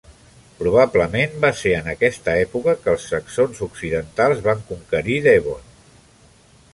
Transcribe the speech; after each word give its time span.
Probablement 0.59 1.35
va 1.43 1.51
ser 1.59 1.73
en 1.79 1.89
aquesta 1.91 2.33
època 2.45 2.75
que 2.85 2.91
els 2.93 3.05
saxons 3.11 3.61
occidentals 3.67 4.41
van 4.51 4.65
conquerir 4.73 5.19
Devon. 5.27 5.69